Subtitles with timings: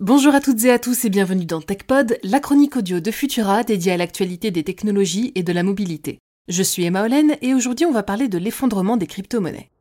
[0.00, 3.64] Bonjour à toutes et à tous et bienvenue dans TechPod, la chronique audio de Futura
[3.64, 6.20] dédiée à l'actualité des technologies et de la mobilité.
[6.46, 9.72] Je suis Emma Hollen et aujourd'hui on va parler de l'effondrement des crypto-monnaies.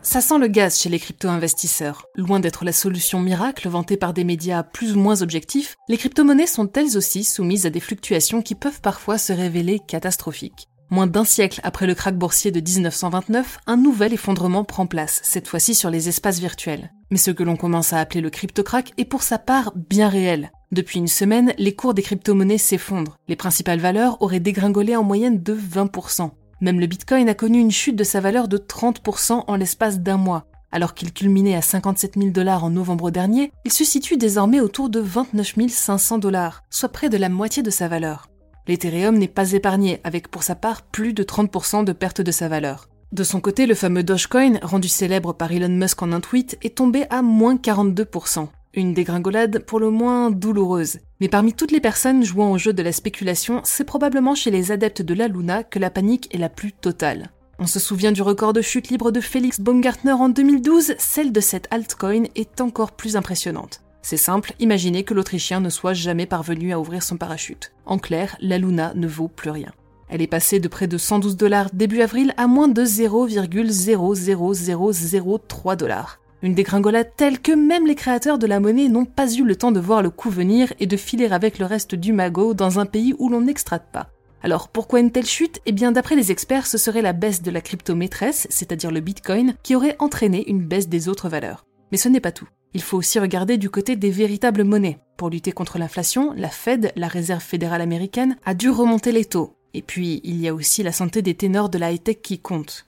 [0.00, 2.06] Ça sent le gaz chez les crypto-investisseurs.
[2.14, 6.46] Loin d'être la solution miracle vantée par des médias plus ou moins objectifs, les crypto-monnaies
[6.46, 10.70] sont elles aussi soumises à des fluctuations qui peuvent parfois se révéler catastrophiques.
[10.94, 15.48] Moins d'un siècle après le krach boursier de 1929, un nouvel effondrement prend place, cette
[15.48, 16.92] fois-ci sur les espaces virtuels.
[17.10, 20.52] Mais ce que l'on commence à appeler le crypto-crack est pour sa part bien réel.
[20.70, 23.18] Depuis une semaine, les cours des crypto-monnaies s'effondrent.
[23.26, 26.30] Les principales valeurs auraient dégringolé en moyenne de 20%.
[26.60, 30.16] Même le Bitcoin a connu une chute de sa valeur de 30% en l'espace d'un
[30.16, 30.46] mois.
[30.70, 34.90] Alors qu'il culminait à 57 000 dollars en novembre dernier, il se situe désormais autour
[34.90, 38.28] de 29 500 dollars, soit près de la moitié de sa valeur.
[38.66, 42.48] L'Ethereum n'est pas épargné, avec pour sa part plus de 30% de perte de sa
[42.48, 42.88] valeur.
[43.12, 46.76] De son côté, le fameux Dogecoin, rendu célèbre par Elon Musk en un tweet, est
[46.76, 48.48] tombé à moins 42%.
[48.72, 50.98] Une dégringolade pour le moins douloureuse.
[51.20, 54.72] Mais parmi toutes les personnes jouant au jeu de la spéculation, c'est probablement chez les
[54.72, 57.30] adeptes de la Luna que la panique est la plus totale.
[57.60, 61.40] On se souvient du record de chute libre de Felix Baumgartner en 2012, celle de
[61.40, 63.83] cette altcoin est encore plus impressionnante.
[64.04, 67.72] C'est simple, imaginez que l'Autrichien ne soit jamais parvenu à ouvrir son parachute.
[67.86, 69.72] En clair, la Luna ne vaut plus rien.
[70.10, 76.20] Elle est passée de près de 112 dollars début avril à moins de 0,00003 dollars.
[76.42, 79.72] Une dégringolade telle que même les créateurs de la monnaie n'ont pas eu le temps
[79.72, 82.84] de voir le coup venir et de filer avec le reste du magot dans un
[82.84, 84.10] pays où l'on n'extrate pas.
[84.42, 85.62] Alors pourquoi une telle chute?
[85.64, 89.00] Eh bien d'après les experts, ce serait la baisse de la crypto maîtresse, c'est-à-dire le
[89.00, 91.64] Bitcoin, qui aurait entraîné une baisse des autres valeurs.
[91.90, 92.48] Mais ce n'est pas tout.
[92.74, 94.98] Il faut aussi regarder du côté des véritables monnaies.
[95.16, 99.56] Pour lutter contre l'inflation, la Fed, la Réserve fédérale américaine, a dû remonter les taux.
[99.74, 102.86] Et puis, il y a aussi la santé des ténors de la high-tech qui compte.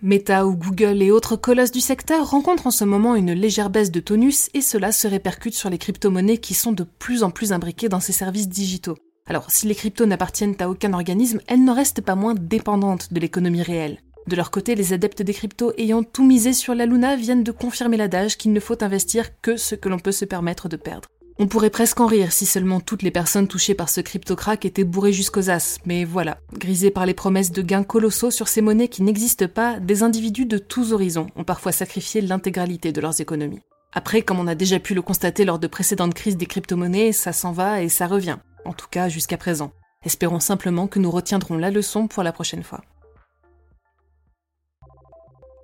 [0.00, 3.90] Meta ou Google et autres colosses du secteur rencontrent en ce moment une légère baisse
[3.90, 7.52] de tonus et cela se répercute sur les crypto-monnaies qui sont de plus en plus
[7.52, 8.96] imbriquées dans ces services digitaux.
[9.26, 13.18] Alors, si les cryptos n'appartiennent à aucun organisme, elles n'en restent pas moins dépendantes de
[13.18, 13.98] l'économie réelle.
[14.28, 17.50] De leur côté, les adeptes des cryptos ayant tout misé sur la Luna viennent de
[17.50, 21.08] confirmer l'adage qu'il ne faut investir que ce que l'on peut se permettre de perdre.
[21.38, 24.84] On pourrait presque en rire si seulement toutes les personnes touchées par ce crypto-crack étaient
[24.84, 28.88] bourrées jusqu'aux as, mais voilà, grisés par les promesses de gains colossaux sur ces monnaies
[28.88, 33.62] qui n'existent pas, des individus de tous horizons ont parfois sacrifié l'intégralité de leurs économies.
[33.94, 37.32] Après, comme on a déjà pu le constater lors de précédentes crises des crypto-monnaies, ça
[37.32, 39.72] s'en va et ça revient, en tout cas jusqu'à présent.
[40.04, 42.82] Espérons simplement que nous retiendrons la leçon pour la prochaine fois.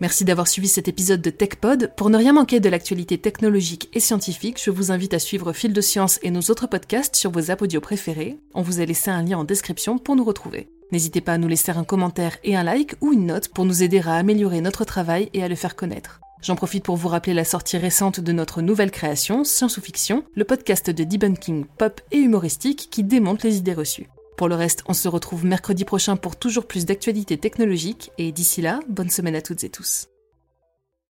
[0.00, 1.92] Merci d'avoir suivi cet épisode de TechPod.
[1.96, 5.72] Pour ne rien manquer de l'actualité technologique et scientifique, je vous invite à suivre Fil
[5.72, 8.38] de Science et nos autres podcasts sur vos audio préférés.
[8.54, 10.68] On vous a laissé un lien en description pour nous retrouver.
[10.92, 13.82] N'hésitez pas à nous laisser un commentaire et un like ou une note pour nous
[13.82, 16.20] aider à améliorer notre travail et à le faire connaître.
[16.42, 20.22] J'en profite pour vous rappeler la sortie récente de notre nouvelle création, Science ou Fiction,
[20.36, 24.06] le podcast de debunking pop et humoristique qui démonte les idées reçues.
[24.38, 28.62] Pour le reste, on se retrouve mercredi prochain pour toujours plus d'actualités technologiques et d'ici
[28.62, 30.06] là, bonne semaine à toutes et tous.